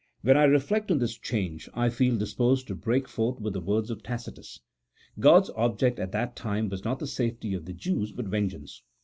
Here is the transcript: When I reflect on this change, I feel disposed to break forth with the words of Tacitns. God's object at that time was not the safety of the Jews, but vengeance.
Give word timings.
When 0.23 0.35
I 0.35 0.45
reflect 0.45 0.89
on 0.89 0.97
this 0.97 1.15
change, 1.15 1.69
I 1.75 1.89
feel 1.91 2.17
disposed 2.17 2.65
to 2.69 2.73
break 2.75 3.07
forth 3.07 3.39
with 3.39 3.53
the 3.53 3.59
words 3.59 3.91
of 3.91 4.01
Tacitns. 4.01 4.59
God's 5.19 5.51
object 5.51 5.99
at 5.99 6.11
that 6.11 6.35
time 6.35 6.69
was 6.69 6.83
not 6.83 6.97
the 6.97 7.05
safety 7.05 7.53
of 7.53 7.65
the 7.65 7.73
Jews, 7.73 8.11
but 8.11 8.25
vengeance. 8.25 8.81